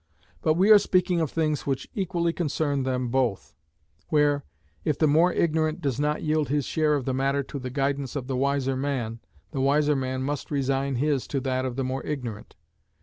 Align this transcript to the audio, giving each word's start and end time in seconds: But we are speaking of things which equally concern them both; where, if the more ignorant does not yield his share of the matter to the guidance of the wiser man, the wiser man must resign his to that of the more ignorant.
But 0.41 0.55
we 0.55 0.71
are 0.71 0.79
speaking 0.79 1.21
of 1.21 1.29
things 1.29 1.67
which 1.67 1.87
equally 1.93 2.33
concern 2.33 2.81
them 2.81 3.09
both; 3.09 3.53
where, 4.09 4.43
if 4.83 4.97
the 4.97 5.05
more 5.05 5.31
ignorant 5.31 5.79
does 5.79 5.99
not 5.99 6.23
yield 6.23 6.49
his 6.49 6.65
share 6.65 6.95
of 6.95 7.05
the 7.05 7.13
matter 7.13 7.43
to 7.43 7.59
the 7.59 7.69
guidance 7.69 8.15
of 8.15 8.25
the 8.25 8.35
wiser 8.35 8.75
man, 8.75 9.19
the 9.51 9.61
wiser 9.61 9.95
man 9.95 10.23
must 10.23 10.49
resign 10.49 10.95
his 10.95 11.27
to 11.27 11.39
that 11.41 11.65
of 11.65 11.75
the 11.75 11.83
more 11.83 12.03
ignorant. 12.03 12.55